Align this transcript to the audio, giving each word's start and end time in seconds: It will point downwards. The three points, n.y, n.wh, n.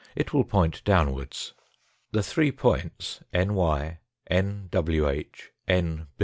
It 0.15 0.33
will 0.33 0.45
point 0.45 0.83
downwards. 0.83 1.53
The 2.11 2.23
three 2.23 2.51
points, 2.51 3.19
n.y, 3.33 3.99
n.wh, 4.31 5.21
n. 5.67 6.07